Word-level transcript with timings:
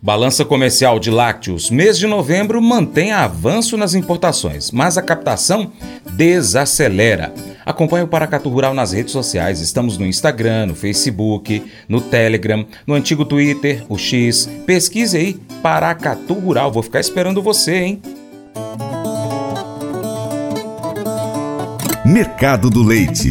Balança 0.00 0.44
comercial 0.44 0.98
de 0.98 1.10
lácteos, 1.10 1.70
mês 1.70 1.98
de 1.98 2.06
novembro, 2.06 2.60
mantém 2.60 3.12
avanço 3.12 3.76
nas 3.76 3.94
importações, 3.94 4.70
mas 4.70 4.98
a 4.98 5.02
captação 5.02 5.72
desacelera. 6.12 7.32
Acompanhe 7.64 8.04
o 8.04 8.08
Paracatu 8.08 8.48
Rural 8.48 8.74
nas 8.74 8.92
redes 8.92 9.12
sociais. 9.12 9.60
Estamos 9.60 9.98
no 9.98 10.06
Instagram, 10.06 10.66
no 10.66 10.74
Facebook, 10.74 11.64
no 11.88 12.00
Telegram, 12.00 12.64
no 12.86 12.94
antigo 12.94 13.24
Twitter, 13.24 13.84
o 13.88 13.98
X. 13.98 14.48
Pesquise 14.64 15.16
aí 15.16 15.34
Paracatu 15.62 16.34
Rural. 16.34 16.70
Vou 16.70 16.82
ficar 16.82 17.00
esperando 17.00 17.42
você, 17.42 17.74
hein? 17.74 18.02
Mercado 22.04 22.70
do 22.70 22.84
Leite. 22.84 23.30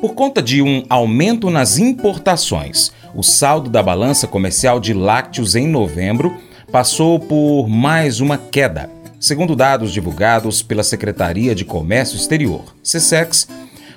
Por 0.00 0.14
conta 0.14 0.40
de 0.40 0.62
um 0.62 0.84
aumento 0.88 1.50
nas 1.50 1.78
importações, 1.78 2.92
o 3.14 3.22
saldo 3.22 3.68
da 3.68 3.82
balança 3.82 4.26
comercial 4.26 4.80
de 4.80 4.94
lácteos 4.94 5.54
em 5.54 5.66
novembro 5.66 6.36
passou 6.70 7.18
por 7.20 7.68
mais 7.68 8.20
uma 8.20 8.38
queda. 8.38 8.90
Segundo 9.20 9.54
dados 9.54 9.92
divulgados 9.92 10.62
pela 10.62 10.82
Secretaria 10.82 11.54
de 11.54 11.64
Comércio 11.64 12.16
Exterior, 12.16 12.74
SESEX, 12.82 13.46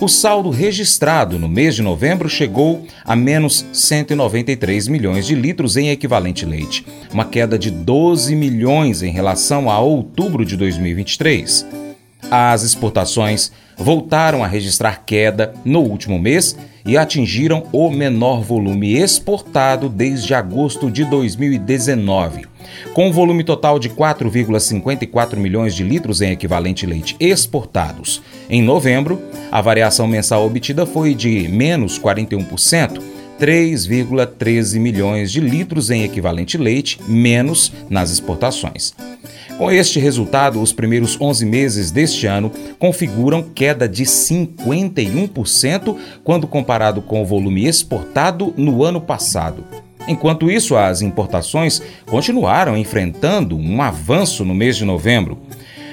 o 0.00 0.08
saldo 0.08 0.50
registrado 0.50 1.38
no 1.38 1.48
mês 1.48 1.76
de 1.76 1.82
novembro 1.82 2.28
chegou 2.28 2.84
a 3.04 3.14
menos 3.14 3.64
193 3.72 4.88
milhões 4.88 5.26
de 5.26 5.34
litros 5.34 5.76
em 5.76 5.90
equivalente 5.90 6.44
leite, 6.44 6.84
uma 7.12 7.24
queda 7.24 7.56
de 7.56 7.70
12 7.70 8.34
milhões 8.34 9.02
em 9.02 9.12
relação 9.12 9.70
a 9.70 9.78
outubro 9.78 10.44
de 10.44 10.56
2023. 10.56 11.66
As 12.30 12.62
exportações 12.62 13.52
voltaram 13.76 14.42
a 14.42 14.46
registrar 14.46 15.04
queda 15.04 15.54
no 15.64 15.80
último 15.80 16.18
mês 16.18 16.56
e 16.84 16.96
atingiram 16.96 17.64
o 17.72 17.90
menor 17.90 18.42
volume 18.42 18.98
exportado 18.98 19.88
desde 19.88 20.34
agosto 20.34 20.90
de 20.90 21.04
2019. 21.04 22.46
Com 22.94 23.08
um 23.08 23.12
volume 23.12 23.44
total 23.44 23.78
de 23.78 23.88
4,54 23.90 25.36
milhões 25.36 25.74
de 25.74 25.82
litros 25.82 26.20
em 26.20 26.32
equivalente 26.32 26.86
leite 26.86 27.16
exportados. 27.18 28.22
Em 28.48 28.62
novembro, 28.62 29.20
a 29.50 29.60
variação 29.60 30.06
mensal 30.06 30.46
obtida 30.46 30.86
foi 30.86 31.14
de 31.14 31.48
menos 31.48 31.98
41%, 31.98 33.00
3,13 33.40 34.78
milhões 34.78 35.32
de 35.32 35.40
litros 35.40 35.90
em 35.90 36.04
equivalente 36.04 36.56
leite 36.56 37.00
menos 37.08 37.72
nas 37.88 38.10
exportações. 38.10 38.94
Com 39.62 39.70
este 39.70 40.00
resultado, 40.00 40.60
os 40.60 40.72
primeiros 40.72 41.16
11 41.20 41.46
meses 41.46 41.92
deste 41.92 42.26
ano 42.26 42.50
configuram 42.80 43.44
queda 43.44 43.88
de 43.88 44.02
51% 44.02 45.96
quando 46.24 46.48
comparado 46.48 47.00
com 47.00 47.22
o 47.22 47.24
volume 47.24 47.68
exportado 47.68 48.52
no 48.56 48.82
ano 48.82 49.00
passado. 49.00 49.64
Enquanto 50.08 50.50
isso, 50.50 50.76
as 50.76 51.00
importações 51.00 51.80
continuaram 52.10 52.76
enfrentando 52.76 53.56
um 53.56 53.80
avanço 53.80 54.44
no 54.44 54.52
mês 54.52 54.76
de 54.76 54.84
novembro. 54.84 55.38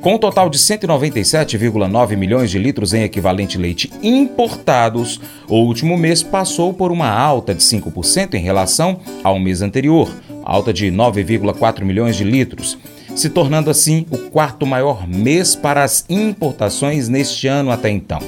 Com 0.00 0.14
um 0.16 0.18
total 0.18 0.50
de 0.50 0.58
197,9 0.58 2.16
milhões 2.16 2.50
de 2.50 2.58
litros 2.58 2.92
em 2.92 3.04
equivalente 3.04 3.56
leite 3.56 3.92
importados, 4.02 5.20
o 5.46 5.58
último 5.58 5.96
mês 5.96 6.20
passou 6.20 6.74
por 6.74 6.90
uma 6.90 7.08
alta 7.08 7.54
de 7.54 7.62
5% 7.62 8.34
em 8.34 8.42
relação 8.42 8.98
ao 9.22 9.38
mês 9.38 9.62
anterior, 9.62 10.12
alta 10.42 10.72
de 10.72 10.88
9,4 10.88 11.84
milhões 11.84 12.16
de 12.16 12.24
litros, 12.24 12.76
se 13.14 13.28
tornando 13.28 13.70
assim 13.70 14.06
o 14.10 14.18
quarto 14.30 14.66
maior 14.66 15.06
mês 15.06 15.54
para 15.54 15.82
as 15.84 16.04
importações 16.08 17.08
neste 17.08 17.46
ano 17.48 17.70
até 17.70 17.90
então. 17.90 18.20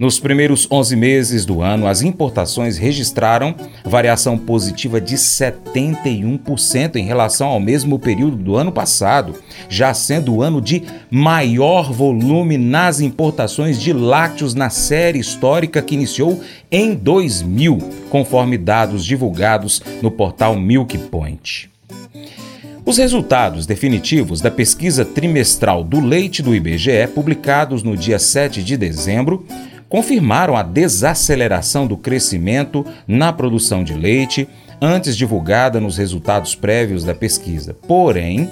Nos 0.00 0.18
primeiros 0.18 0.66
11 0.70 0.96
meses 0.96 1.44
do 1.44 1.60
ano, 1.60 1.86
as 1.86 2.00
importações 2.00 2.78
registraram 2.78 3.54
variação 3.84 4.38
positiva 4.38 4.98
de 4.98 5.14
71% 5.14 6.96
em 6.96 7.04
relação 7.04 7.48
ao 7.48 7.60
mesmo 7.60 7.98
período 7.98 8.36
do 8.36 8.56
ano 8.56 8.72
passado, 8.72 9.34
já 9.68 9.92
sendo 9.92 10.36
o 10.36 10.42
ano 10.42 10.58
de 10.58 10.84
maior 11.10 11.92
volume 11.92 12.56
nas 12.56 13.00
importações 13.00 13.78
de 13.78 13.92
lácteos 13.92 14.54
na 14.54 14.70
série 14.70 15.18
histórica 15.18 15.82
que 15.82 15.96
iniciou 15.96 16.40
em 16.72 16.94
2000, 16.94 17.76
conforme 18.08 18.56
dados 18.56 19.04
divulgados 19.04 19.82
no 20.00 20.10
portal 20.10 20.56
Milk 20.56 20.96
Point. 20.96 21.68
Os 22.90 22.98
resultados 22.98 23.66
definitivos 23.66 24.40
da 24.40 24.50
pesquisa 24.50 25.04
trimestral 25.04 25.84
do 25.84 26.00
leite 26.00 26.42
do 26.42 26.52
IBGE, 26.52 27.06
publicados 27.14 27.84
no 27.84 27.96
dia 27.96 28.18
7 28.18 28.64
de 28.64 28.76
dezembro, 28.76 29.46
confirmaram 29.88 30.56
a 30.56 30.64
desaceleração 30.64 31.86
do 31.86 31.96
crescimento 31.96 32.84
na 33.06 33.32
produção 33.32 33.84
de 33.84 33.94
leite, 33.94 34.48
antes 34.82 35.16
divulgada 35.16 35.78
nos 35.78 35.98
resultados 35.98 36.56
prévios 36.56 37.04
da 37.04 37.14
pesquisa. 37.14 37.76
Porém, 37.86 38.50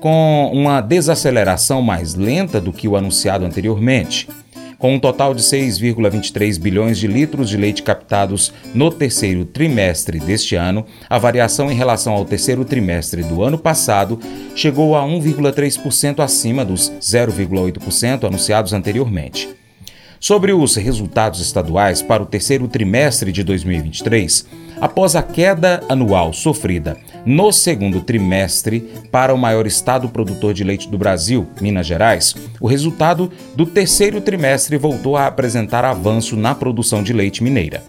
com 0.00 0.50
uma 0.52 0.80
desaceleração 0.80 1.80
mais 1.80 2.16
lenta 2.16 2.60
do 2.60 2.72
que 2.72 2.88
o 2.88 2.96
anunciado 2.96 3.44
anteriormente. 3.44 4.28
Com 4.78 4.94
um 4.94 4.98
total 4.98 5.34
de 5.34 5.42
6,23 5.42 6.60
bilhões 6.60 6.98
de 6.98 7.06
litros 7.06 7.48
de 7.48 7.56
leite 7.56 7.82
captados 7.82 8.52
no 8.74 8.90
terceiro 8.90 9.44
trimestre 9.44 10.20
deste 10.20 10.54
ano, 10.54 10.84
a 11.08 11.18
variação 11.18 11.70
em 11.72 11.74
relação 11.74 12.12
ao 12.12 12.24
terceiro 12.26 12.64
trimestre 12.64 13.22
do 13.22 13.42
ano 13.42 13.56
passado 13.56 14.20
chegou 14.54 14.94
a 14.94 15.02
1,3% 15.02 16.20
acima 16.20 16.64
dos 16.64 16.90
0,8% 17.00 18.24
anunciados 18.24 18.74
anteriormente. 18.74 19.48
Sobre 20.18 20.52
os 20.52 20.76
resultados 20.76 21.40
estaduais 21.40 22.02
para 22.02 22.22
o 22.22 22.26
terceiro 22.26 22.66
trimestre 22.66 23.30
de 23.30 23.44
2023, 23.44 24.46
após 24.80 25.14
a 25.14 25.22
queda 25.22 25.82
anual 25.88 26.32
sofrida 26.32 26.96
no 27.24 27.52
segundo 27.52 28.00
trimestre 28.00 28.80
para 29.10 29.34
o 29.34 29.38
maior 29.38 29.66
estado 29.66 30.08
produtor 30.08 30.54
de 30.54 30.64
leite 30.64 30.88
do 30.88 30.96
Brasil, 30.96 31.46
Minas 31.60 31.86
Gerais, 31.86 32.34
o 32.60 32.66
resultado 32.66 33.30
do 33.54 33.66
terceiro 33.66 34.20
trimestre 34.20 34.76
voltou 34.76 35.16
a 35.16 35.26
apresentar 35.26 35.84
avanço 35.84 36.36
na 36.36 36.54
produção 36.54 37.02
de 37.02 37.12
leite 37.12 37.42
mineira. 37.42 37.82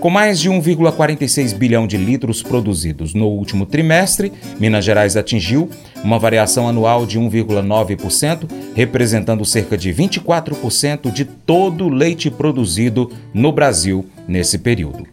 Com 0.00 0.10
mais 0.10 0.38
de 0.38 0.50
1,46 0.50 1.54
bilhão 1.54 1.86
de 1.86 1.96
litros 1.96 2.42
produzidos 2.42 3.14
no 3.14 3.28
último 3.28 3.64
trimestre, 3.64 4.30
Minas 4.60 4.84
Gerais 4.84 5.16
atingiu 5.16 5.70
uma 6.04 6.18
variação 6.18 6.68
anual 6.68 7.06
de 7.06 7.18
1,9%, 7.18 8.48
representando 8.74 9.44
cerca 9.44 9.76
de 9.76 9.92
24% 9.92 11.10
de 11.10 11.24
todo 11.24 11.86
o 11.86 11.88
leite 11.88 12.30
produzido 12.30 13.10
no 13.32 13.50
Brasil 13.50 14.04
nesse 14.28 14.58
período. 14.58 15.06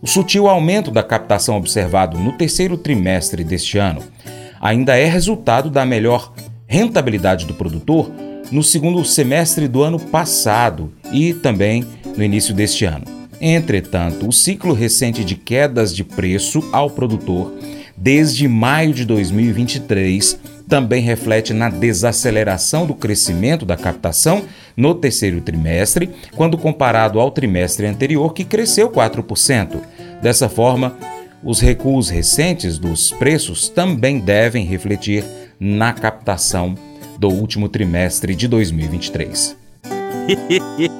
O 0.00 0.06
sutil 0.06 0.48
aumento 0.48 0.90
da 0.90 1.02
captação 1.02 1.56
observado 1.56 2.16
no 2.16 2.32
terceiro 2.32 2.78
trimestre 2.78 3.44
deste 3.44 3.76
ano 3.78 4.00
ainda 4.60 4.96
é 4.96 5.06
resultado 5.06 5.68
da 5.68 5.84
melhor 5.84 6.32
rentabilidade 6.66 7.46
do 7.46 7.54
produtor 7.54 8.10
no 8.50 8.62
segundo 8.62 9.04
semestre 9.04 9.66
do 9.66 9.82
ano 9.82 9.98
passado 9.98 10.92
e 11.12 11.34
também 11.34 11.84
no 12.16 12.22
início 12.22 12.54
deste 12.54 12.84
ano. 12.84 13.19
Entretanto, 13.40 14.28
o 14.28 14.32
ciclo 14.32 14.74
recente 14.74 15.24
de 15.24 15.34
quedas 15.34 15.94
de 15.94 16.04
preço 16.04 16.62
ao 16.72 16.90
produtor 16.90 17.52
desde 18.00 18.48
maio 18.48 18.94
de 18.94 19.04
2023 19.04 20.38
também 20.66 21.02
reflete 21.02 21.52
na 21.52 21.68
desaceleração 21.68 22.86
do 22.86 22.94
crescimento 22.94 23.66
da 23.66 23.76
captação 23.76 24.44
no 24.76 24.94
terceiro 24.94 25.40
trimestre, 25.40 26.08
quando 26.34 26.56
comparado 26.56 27.20
ao 27.20 27.30
trimestre 27.30 27.86
anterior, 27.86 28.32
que 28.32 28.44
cresceu 28.44 28.88
4%. 28.88 29.80
Dessa 30.22 30.48
forma, 30.48 30.96
os 31.42 31.60
recuos 31.60 32.08
recentes 32.08 32.78
dos 32.78 33.10
preços 33.10 33.68
também 33.68 34.20
devem 34.20 34.64
refletir 34.64 35.24
na 35.58 35.92
captação 35.92 36.74
do 37.18 37.28
último 37.28 37.68
trimestre 37.68 38.34
de 38.34 38.48
2023. 38.48 39.56